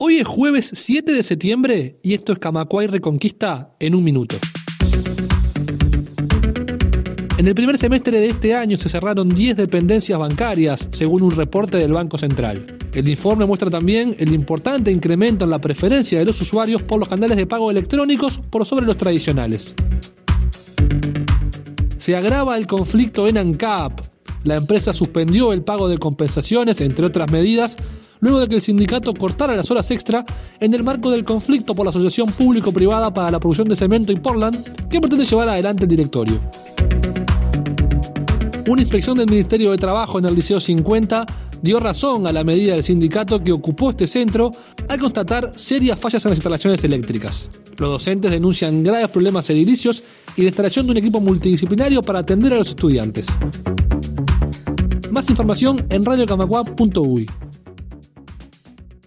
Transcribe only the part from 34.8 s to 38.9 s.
que pretende llevar adelante el directorio. Una